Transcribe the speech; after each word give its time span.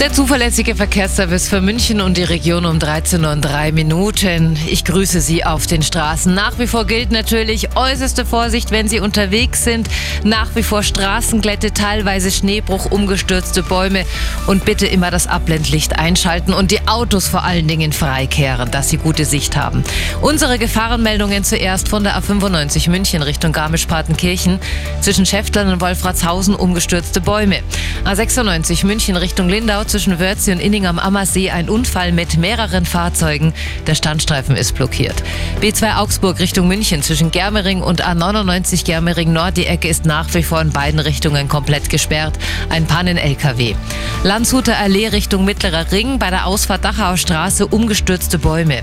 Der 0.00 0.12
zuverlässige 0.12 0.74
Verkehrsservice 0.74 1.48
für 1.48 1.60
München 1.60 2.00
und 2.00 2.16
die 2.16 2.24
Region 2.24 2.66
um 2.66 2.78
13 2.78 3.24
Uhr 3.24 3.30
und 3.30 3.40
3 3.40 3.72
Minuten. 3.72 4.58
Ich 4.66 4.84
grüße 4.84 5.20
Sie 5.20 5.44
auf 5.44 5.66
den 5.66 5.82
Straßen. 5.82 6.34
Nach 6.34 6.58
wie 6.58 6.66
vor 6.66 6.84
gilt 6.84 7.10
natürlich 7.10 7.74
äußerste 7.76 8.26
Vorsicht, 8.26 8.70
wenn 8.70 8.88
Sie 8.88 9.00
unterwegs 9.00 9.64
sind. 9.64 9.88
Nach 10.24 10.54
wie 10.56 10.64
vor 10.64 10.82
Straßenglätte, 10.82 11.72
teilweise 11.72 12.30
Schneebruch, 12.30 12.90
umgestürzte 12.90 13.62
Bäume 13.62 14.04
und 14.46 14.64
bitte 14.64 14.86
immer 14.86 15.10
das 15.10 15.26
Abblendlicht 15.26 15.98
einschalten 15.98 16.52
und 16.52 16.72
die 16.72 16.86
Autos 16.86 17.28
vor 17.28 17.44
allen 17.44 17.68
Dingen 17.68 17.92
freikehren, 17.92 18.70
dass 18.72 18.90
Sie 18.90 18.98
gute 18.98 19.24
Sicht 19.24 19.56
haben. 19.56 19.84
Unsere 20.20 20.58
Gefahrenmeldungen 20.58 21.44
zuerst 21.44 21.88
von 21.88 22.04
der 22.04 22.20
A95 22.20 22.90
München 22.90 23.22
Richtung 23.22 23.52
Garmisch-Partenkirchen. 23.52 24.58
Zwischen 25.00 25.24
Schäftlern 25.24 25.72
und 25.72 25.80
Wolfratshausen 25.80 26.56
umgestürzte 26.56 27.20
Bäume. 27.20 27.60
A96 28.04 28.84
München 28.84 29.16
Richtung 29.16 29.48
Lindau 29.48 29.83
zwischen 29.86 30.18
Wörzi 30.18 30.52
und 30.52 30.60
Inning 30.60 30.86
am 30.86 30.98
Ammersee 30.98 31.50
ein 31.50 31.68
Unfall 31.68 32.12
mit 32.12 32.36
mehreren 32.36 32.84
Fahrzeugen. 32.84 33.54
Der 33.86 33.94
Standstreifen 33.94 34.56
ist 34.56 34.74
blockiert. 34.74 35.14
B2 35.60 35.96
Augsburg 35.96 36.38
Richtung 36.40 36.68
München 36.68 37.02
zwischen 37.02 37.30
Germering 37.30 37.82
und 37.82 38.04
A99 38.04 38.84
Germering 38.84 39.32
Nord. 39.32 39.56
Die 39.56 39.66
Ecke 39.66 39.88
ist 39.88 40.06
nach 40.06 40.32
wie 40.34 40.42
vor 40.42 40.60
in 40.60 40.70
beiden 40.70 41.00
Richtungen 41.00 41.48
komplett 41.48 41.90
gesperrt. 41.90 42.38
Ein 42.68 42.86
Pannen-LKW. 42.86 43.74
Landshuter 44.22 44.78
Allee 44.78 45.08
Richtung 45.08 45.44
Mittlerer 45.44 45.90
Ring. 45.92 46.18
Bei 46.18 46.30
der 46.30 46.46
Ausfahrt 46.46 46.84
Dachauer 46.84 47.16
Straße 47.16 47.66
umgestürzte 47.66 48.38
Bäume. 48.38 48.82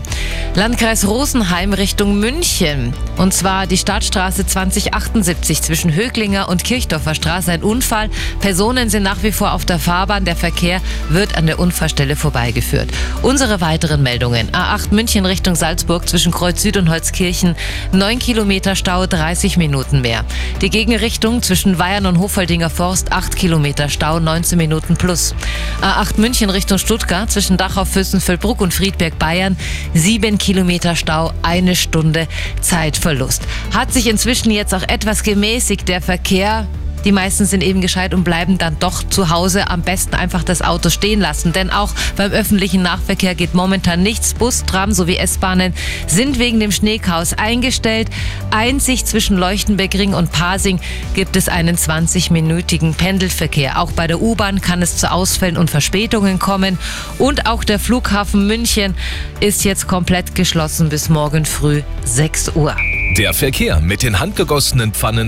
Landkreis 0.53 1.07
Rosenheim 1.07 1.71
Richtung 1.71 2.19
München. 2.19 2.93
Und 3.15 3.33
zwar 3.33 3.67
die 3.67 3.77
Stadtstraße 3.77 4.45
2078 4.45 5.61
zwischen 5.61 5.95
Höglinger 5.95 6.49
und 6.49 6.65
Kirchdorfer 6.65 7.15
Straße. 7.15 7.53
Ein 7.53 7.63
Unfall. 7.63 8.09
Personen 8.41 8.89
sind 8.89 9.03
nach 9.03 9.23
wie 9.23 9.31
vor 9.31 9.53
auf 9.53 9.63
der 9.63 9.79
Fahrbahn. 9.79 10.25
Der 10.25 10.35
Verkehr 10.35 10.81
wird 11.07 11.37
an 11.37 11.45
der 11.45 11.57
Unfallstelle 11.57 12.17
vorbeigeführt. 12.17 12.89
Unsere 13.21 13.61
weiteren 13.61 14.03
Meldungen. 14.03 14.49
A8 14.51 14.93
München 14.93 15.25
Richtung 15.25 15.55
Salzburg 15.55 16.09
zwischen 16.09 16.33
Kreuz 16.33 16.61
Süd 16.61 16.75
und 16.75 16.89
Holzkirchen. 16.89 17.55
9 17.93 18.19
Kilometer 18.19 18.75
Stau, 18.75 19.07
30 19.07 19.55
Minuten 19.55 20.01
mehr. 20.01 20.25
Die 20.61 20.69
Gegenrichtung 20.69 21.41
zwischen 21.41 21.79
Weyern 21.79 22.07
und 22.07 22.19
Hofaldinger 22.19 22.69
Forst. 22.69 23.13
8 23.13 23.37
Kilometer 23.37 23.87
Stau, 23.87 24.19
19 24.19 24.57
Minuten 24.57 24.97
plus. 24.97 25.33
A8 25.81 26.19
München 26.19 26.49
Richtung 26.49 26.77
Stuttgart 26.77 27.31
zwischen 27.31 27.55
Dachau, 27.55 27.85
Fürstenfeldbruck 27.85 28.59
und 28.59 28.73
Friedberg 28.73 29.17
Bayern. 29.17 29.55
7 29.93 30.40
Kilometer 30.41 30.95
Stau, 30.95 31.31
eine 31.43 31.75
Stunde 31.75 32.27
Zeitverlust. 32.61 33.43
Hat 33.73 33.93
sich 33.93 34.07
inzwischen 34.07 34.49
jetzt 34.49 34.73
auch 34.73 34.81
etwas 34.81 35.21
gemäßigt 35.21 35.87
der 35.87 36.01
Verkehr. 36.01 36.67
Die 37.05 37.11
meisten 37.11 37.45
sind 37.45 37.63
eben 37.63 37.81
gescheit 37.81 38.13
und 38.13 38.23
bleiben 38.23 38.57
dann 38.57 38.77
doch 38.79 39.03
zu 39.03 39.29
Hause. 39.29 39.67
Am 39.69 39.81
besten 39.81 40.15
einfach 40.15 40.43
das 40.43 40.61
Auto 40.61 40.89
stehen 40.89 41.19
lassen. 41.19 41.53
Denn 41.53 41.69
auch 41.69 41.93
beim 42.15 42.31
öffentlichen 42.31 42.83
Nahverkehr 42.83 43.35
geht 43.35 43.53
momentan 43.53 44.03
nichts. 44.03 44.33
Bus, 44.33 44.63
Tram 44.65 44.91
sowie 44.91 45.17
S-Bahnen 45.17 45.73
sind 46.07 46.39
wegen 46.39 46.59
dem 46.59 46.71
Schneechaos 46.71 47.33
eingestellt. 47.33 48.09
Einzig 48.51 49.05
zwischen 49.05 49.37
Leuchtenbergring 49.37 50.13
und 50.13 50.31
Pasing 50.31 50.79
gibt 51.13 51.35
es 51.35 51.49
einen 51.49 51.75
20-minütigen 51.75 52.93
Pendelverkehr. 52.93 53.79
Auch 53.79 53.91
bei 53.91 54.07
der 54.07 54.21
U-Bahn 54.21 54.61
kann 54.61 54.81
es 54.81 54.97
zu 54.97 55.11
Ausfällen 55.11 55.57
und 55.57 55.69
Verspätungen 55.69 56.39
kommen. 56.39 56.77
Und 57.17 57.47
auch 57.47 57.63
der 57.63 57.79
Flughafen 57.79 58.47
München 58.47 58.95
ist 59.39 59.63
jetzt 59.63 59.87
komplett 59.87 60.35
geschlossen 60.35 60.89
bis 60.89 61.09
morgen 61.09 61.45
früh 61.45 61.81
6 62.05 62.55
Uhr. 62.55 62.75
Der 63.17 63.33
Verkehr 63.33 63.81
mit 63.81 64.03
den 64.03 64.19
handgegossenen 64.19 64.93
Pfannen 64.93 65.19